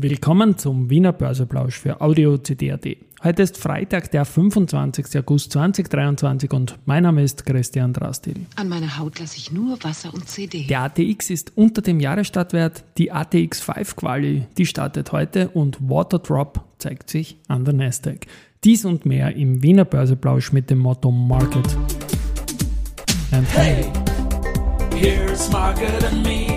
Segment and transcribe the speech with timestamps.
[0.00, 2.86] Willkommen zum Wiener Börseplausch für Audio CD.at.
[3.24, 5.18] Heute ist Freitag, der 25.
[5.18, 8.46] August 2023 und mein Name ist Christian Drastil.
[8.54, 10.68] An meiner Haut lasse ich nur Wasser und CD.
[10.68, 12.84] Der ATX ist unter dem Jahresstartwert.
[12.96, 18.28] Die ATX 5 Quali, die startet heute und Waterdrop zeigt sich an der Nasdaq.
[18.62, 21.76] Dies und mehr im Wiener Börseplausch mit dem Motto Market.
[23.32, 23.90] And hey,
[24.94, 26.47] here's Market and me,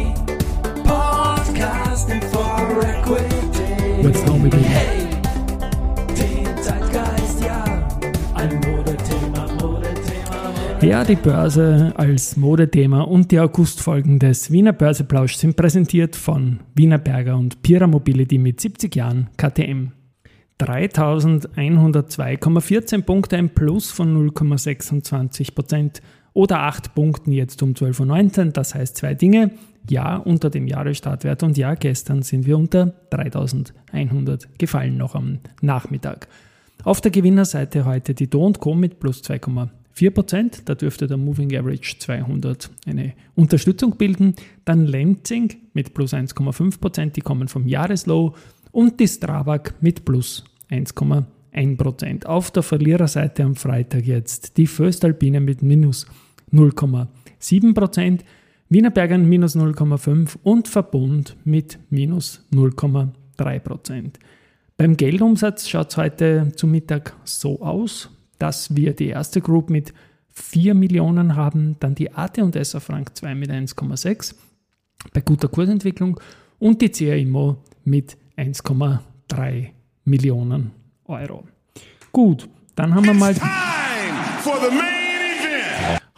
[10.81, 10.81] ja.
[10.81, 16.97] Ja, die Börse als Modethema und die Augustfolgen des Wiener Börseplausch sind präsentiert von Wiener
[16.97, 19.91] Berger und Pira Mobility mit 70 Jahren KTM.
[20.59, 26.01] 3102,14 Punkte, ein Plus von 0,26 Prozent
[26.33, 28.51] oder 8 Punkten jetzt um 12.19 Uhr.
[28.51, 29.51] Das heißt zwei Dinge.
[29.89, 36.27] Ja, unter dem Jahresstartwert und ja, gestern sind wir unter 3100 gefallen noch am Nachmittag.
[36.83, 40.61] Auf der Gewinnerseite heute die Do Co mit plus 2,4 Prozent.
[40.65, 44.35] Da dürfte der Moving Average 200 eine Unterstützung bilden.
[44.65, 48.35] Dann Lenzing mit plus 1,5 Prozent, die kommen vom Jahreslow.
[48.71, 52.25] Und die Strabag mit plus 1,1 Prozent.
[52.25, 56.07] Auf der Verliererseite am Freitag jetzt die Föstalpine mit minus
[56.51, 58.23] 0,7 Prozent.
[58.71, 64.17] Wienerbergern minus 0,5 und Verbund mit minus 0,3 Prozent.
[64.77, 69.93] Beim Geldumsatz schaut es heute zu Mittag so aus, dass wir die erste Group mit
[70.29, 74.35] 4 Millionen haben, dann die AT&S auf Frank 2 mit 1,6
[75.13, 76.17] bei guter Kursentwicklung
[76.57, 79.67] und die CA Immo mit 1,3
[80.05, 80.71] Millionen
[81.03, 81.43] Euro.
[82.13, 83.33] Gut, dann haben wir mal.
[83.33, 83.49] Time
[84.41, 85.00] for the main.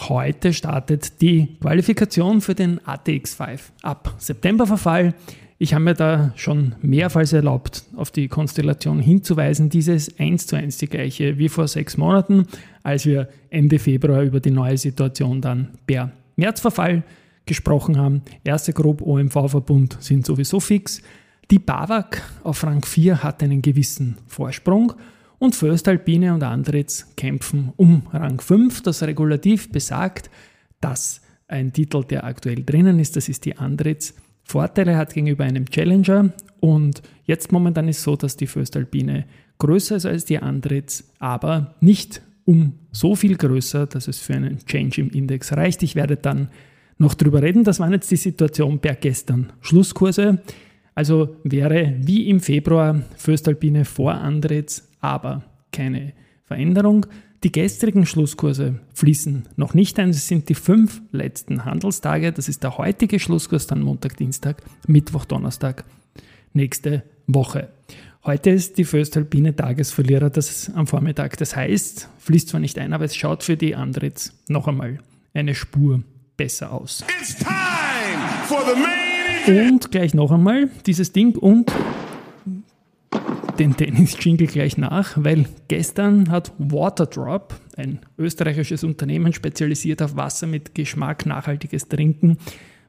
[0.09, 5.13] Heute startet die Qualifikation für den ATX5 ab Septemberverfall.
[5.59, 9.69] Ich habe mir da schon mehrfach erlaubt, auf die Konstellation hinzuweisen.
[9.69, 12.47] Dieses 1 zu 1 die gleiche wie vor sechs Monaten,
[12.83, 17.03] als wir Ende Februar über die neue Situation dann per Märzverfall
[17.45, 18.23] gesprochen haben.
[18.43, 21.01] Erste Grupp OMV-Verbund sind sowieso fix.
[21.49, 24.93] Die BAWAG auf Rang 4 hat einen gewissen Vorsprung
[25.43, 28.81] und Föstalpine und Andritz kämpfen um Rang 5.
[28.81, 30.29] Das Regulativ besagt,
[30.79, 34.13] dass ein Titel, der aktuell drinnen ist, das ist die Andritz,
[34.45, 39.25] Vorteile hat gegenüber einem Challenger und jetzt momentan ist so, dass die Föstalpine
[39.57, 44.59] größer ist als die Andritz, aber nicht um so viel größer, dass es für einen
[44.65, 45.83] Change im Index reicht.
[45.83, 46.47] Ich werde dann
[46.97, 47.65] noch drüber reden.
[47.65, 49.51] Das waren jetzt die Situation per gestern.
[49.59, 50.41] Schlusskurse.
[50.95, 56.13] Also wäre wie im Februar Föstalpine vor Andritz, aber keine
[56.45, 57.05] Veränderung.
[57.43, 60.11] Die gestrigen Schlusskurse fließen noch nicht ein.
[60.11, 62.31] Es sind die fünf letzten Handelstage.
[62.31, 65.83] Das ist der heutige Schlusskurs, dann Montag, Dienstag, Mittwoch, Donnerstag,
[66.53, 67.67] nächste Woche.
[68.23, 71.37] Heute ist die Föstalpine Tagesverlierer das am Vormittag.
[71.37, 74.99] Das heißt, fließt zwar nicht ein, aber es schaut für die Andritz noch einmal
[75.33, 76.01] eine Spur
[76.37, 77.03] besser aus.
[79.47, 81.69] Und gleich noch einmal dieses Ding und
[83.59, 90.73] den Tennis-Jingle gleich nach, weil gestern hat Waterdrop, ein österreichisches Unternehmen spezialisiert auf Wasser mit
[90.75, 92.37] Geschmack, nachhaltiges Trinken,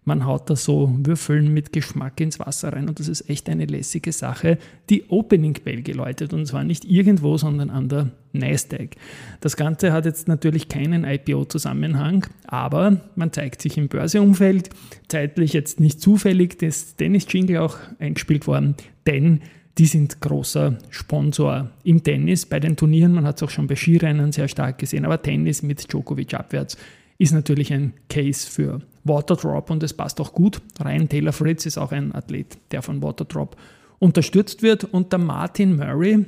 [0.06, 3.64] man haut da so Würfeln mit Geschmack ins Wasser rein und das ist echt eine
[3.64, 4.58] lässige Sache,
[4.90, 8.96] die Opening Bell geläutet und zwar nicht irgendwo, sondern an der Nasdaq.
[9.40, 14.68] Das Ganze hat jetzt natürlich keinen IPO-Zusammenhang, aber man zeigt sich im Börseumfeld,
[15.08, 18.74] zeitlich jetzt nicht zufällig das Tennis-Jingle auch eingespielt worden,
[19.06, 19.40] denn
[19.78, 23.12] die sind großer Sponsor im Tennis bei den Turnieren.
[23.12, 26.76] Man hat es auch schon bei Skirennen sehr stark gesehen, aber Tennis mit Djokovic abwärts
[27.18, 30.60] ist natürlich ein Case für Waterdrop und es passt auch gut.
[30.82, 33.56] Ryan Taylor Fritz ist auch ein Athlet, der von Waterdrop
[33.98, 36.24] unterstützt wird und der Martin Murray,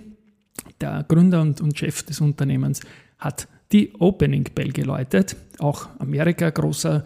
[0.81, 2.81] der Gründer und, und Chef des Unternehmens,
[3.19, 5.37] hat die Opening Bell geläutet.
[5.59, 7.05] Auch Amerika, großer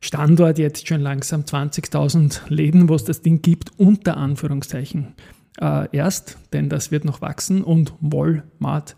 [0.00, 5.14] Standort, jetzt schon langsam 20.000 Läden, wo es das Ding gibt, unter Anführungszeichen
[5.60, 8.96] äh, erst, denn das wird noch wachsen und Walmart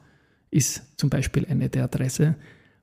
[0.50, 2.37] ist zum Beispiel eine der Adresse,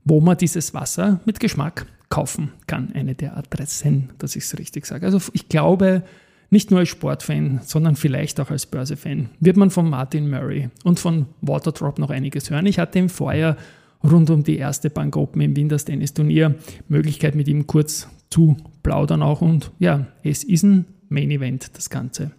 [0.03, 2.91] wo man dieses Wasser mit Geschmack kaufen kann.
[2.93, 5.05] Eine der Adressen, dass ich es richtig sage.
[5.05, 6.03] Also ich glaube,
[6.49, 10.99] nicht nur als Sportfan, sondern vielleicht auch als Börsefan wird man von Martin Murray und
[10.99, 12.65] von Waterdrop noch einiges hören.
[12.65, 13.55] Ich hatte im Vorjahr
[14.03, 16.55] rund um die erste Bank Open im Winters Tennis Turnier
[16.89, 21.89] Möglichkeit mit ihm kurz zu plaudern auch und ja, es ist ein Main Event das
[21.89, 22.31] Ganze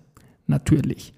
[0.46, 1.12] natürlich.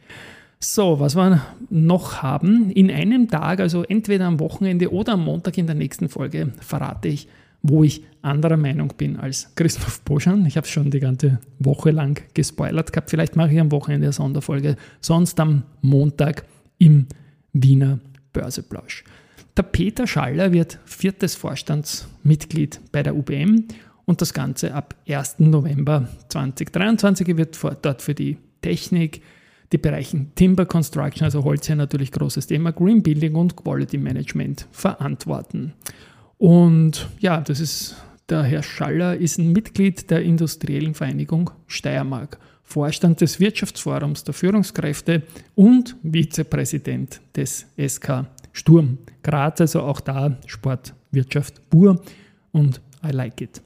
[0.61, 5.59] So, was wir noch haben, in einem Tag, also entweder am Wochenende oder am Montag
[5.59, 7.29] in der nächsten Folge, verrate ich,
[7.63, 10.47] wo ich anderer Meinung bin als Christoph Boschan.
[10.47, 13.11] Ich habe es schon die ganze Woche lang gespoilert gehabt.
[13.11, 14.77] Vielleicht mache ich am Wochenende eine Sonderfolge.
[15.01, 16.45] Sonst am Montag
[16.79, 17.07] im
[17.53, 18.01] Wiener
[18.33, 19.05] Börseplausch.
[19.57, 23.65] Der Peter Schaller wird viertes Vorstandsmitglied bei der UBM
[24.05, 25.39] und das Ganze ab 1.
[25.39, 29.21] November 2023 er wird dort für die Technik,
[29.73, 34.67] die Bereichen Timber Construction, also Holz ja natürlich großes Thema, Green Building und Quality Management
[34.73, 35.75] verantworten.
[36.39, 37.97] Und ja, das ist
[38.31, 45.23] der Herr Schaller ist ein Mitglied der Industriellen Vereinigung Steiermark, Vorstand des Wirtschaftsforums der Führungskräfte
[45.55, 52.01] und Vizepräsident des SK Sturm Graz, also auch da Sport, Wirtschaft pur
[52.53, 53.61] und I like it.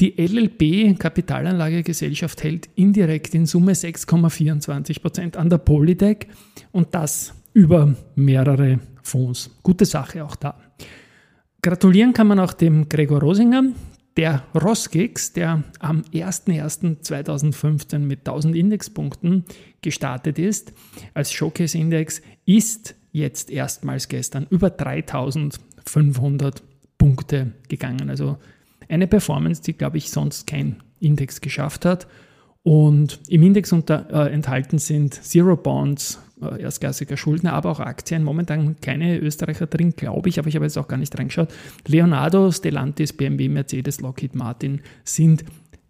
[0.00, 6.28] Die LLB Kapitalanlagegesellschaft hält indirekt in Summe 6,24 Prozent an der Polytech
[6.70, 9.50] und das über mehrere Fonds.
[9.64, 10.54] Gute Sache auch da.
[11.62, 13.72] Gratulieren kann man auch dem Gregor Rosinger,
[14.16, 19.44] der Rosgex, der am 01.01.2015 mit 1000 Indexpunkten
[19.82, 20.72] gestartet ist,
[21.14, 26.62] als Showcase-Index, ist jetzt erstmals gestern über 3500
[26.98, 28.10] Punkte gegangen.
[28.10, 28.38] Also
[28.88, 32.06] eine Performance, die, glaube ich, sonst kein Index geschafft hat.
[32.62, 38.24] Und im Index unter, äh, enthalten sind Zero Bonds, äh, erstklassiger Schuldner, aber auch Aktien.
[38.24, 41.48] Momentan keine Österreicher drin, glaube ich, aber ich habe jetzt auch gar nicht reingeschaut.
[41.86, 45.44] Leonardo, Stellantis, BMW, Mercedes, Lockheed Martin sind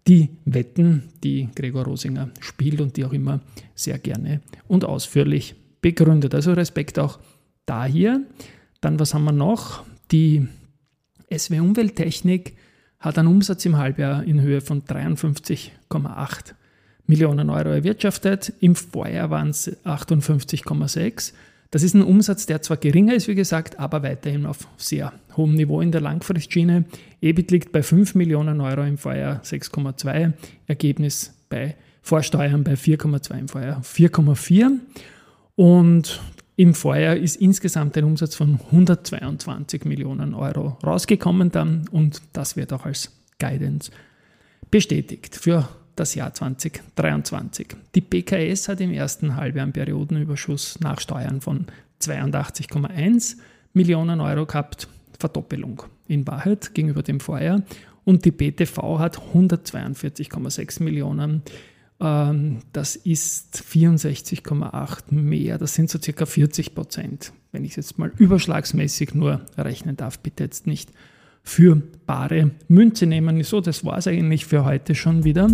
[0.07, 3.41] die Wetten, die Gregor Rosinger spielt und die auch immer
[3.75, 6.33] sehr gerne und ausführlich begründet.
[6.33, 7.19] Also Respekt auch
[7.65, 8.25] da hier.
[8.81, 9.83] Dann, was haben wir noch?
[10.11, 10.47] Die
[11.29, 12.55] SW Umwelttechnik
[12.99, 16.53] hat einen Umsatz im Halbjahr in Höhe von 53,8
[17.07, 18.53] Millionen Euro erwirtschaftet.
[18.59, 21.33] Im Vorjahr waren es 58,6.
[21.71, 25.53] Das ist ein Umsatz, der zwar geringer ist, wie gesagt, aber weiterhin auf sehr hohem
[25.55, 26.85] Niveau in der Langfristschiene.
[27.21, 30.33] EBIT liegt bei 5 Millionen Euro im Vorjahr 6,2,
[30.67, 34.71] Ergebnis bei Vorsteuern bei 4,2 im Vorjahr 4,4.
[35.55, 36.21] Und
[36.59, 42.73] im Vorjahr ist insgesamt ein Umsatz von 122 Millionen Euro rausgekommen dann und das wird
[42.73, 43.91] auch als Guidance
[44.69, 47.67] bestätigt für das Jahr 2023.
[47.95, 51.65] Die BKS hat im ersten Halbjahr einen Periodenüberschuss nach Steuern von
[52.01, 53.37] 82,1
[53.71, 57.61] Millionen Euro gehabt, Verdoppelung in Wahrheit gegenüber dem Vorjahr.
[58.03, 61.41] Und die BTV hat 142,6 Millionen Euro
[61.99, 65.57] das ist 64,8 mehr.
[65.57, 67.33] Das sind so circa 40 Prozent.
[67.51, 70.91] Wenn ich es jetzt mal überschlagsmäßig nur rechnen darf, bitte jetzt nicht
[71.43, 73.43] für bare Münze nehmen.
[73.43, 75.49] So, das war es eigentlich für heute schon wieder.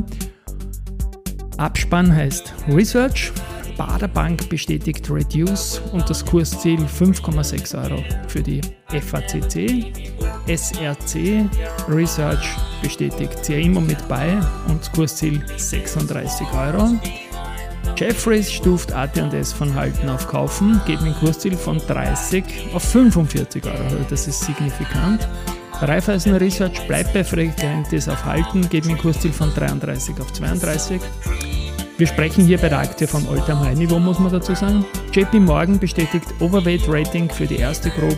[1.58, 3.32] Abspann heißt Research.
[3.78, 9.92] Baderbank bestätigt Reduce und das Kursziel 5,6 Euro für die FACC.
[10.48, 11.50] SRC
[11.90, 14.38] Research bestätigt sehr immer mit bei
[14.68, 16.94] und Kursziel 36 Euro.
[17.98, 22.44] Jeffries stuft AT&S von Halten auf Kaufen, geht mit Kursziel von 30
[22.74, 23.84] auf 45 Euro.
[23.84, 25.28] Also das ist signifikant.
[25.82, 31.02] Raiffeisen Research bleibt bei Frequentis auf Halten, geht mit Kursziel von 33 auf 32.
[31.98, 34.86] Wir sprechen hier bei der Aktie von All-Time High Niveau, muss man dazu sagen.
[35.14, 38.18] JP Morgan bestätigt Overweight Rating für die erste Group,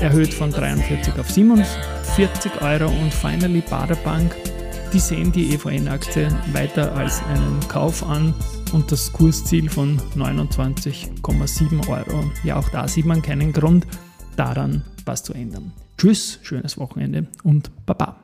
[0.00, 4.34] erhöht von 43 auf 47 Euro und finally Baderbank.
[4.92, 8.34] Die sehen die EVN-Aktie weiter als einen Kauf an
[8.72, 12.30] und das Kursziel von 29,7 Euro.
[12.44, 13.86] Ja, auch da sieht man keinen Grund
[14.36, 15.72] daran, was zu ändern.
[15.96, 18.23] Tschüss, schönes Wochenende und Baba.